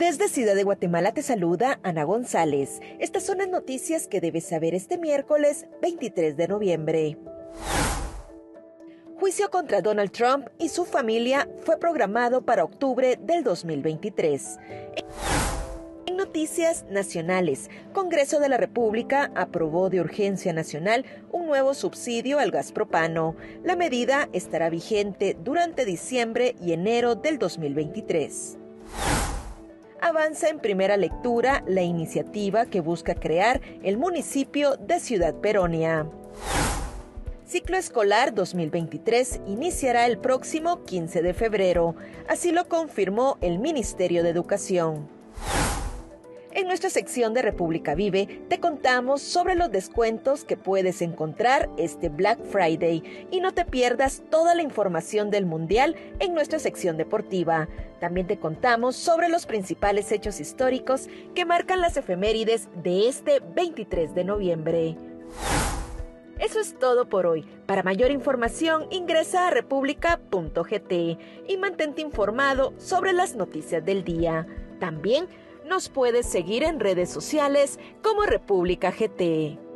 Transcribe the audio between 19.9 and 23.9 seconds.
de urgencia nacional un nuevo subsidio al gas propano. La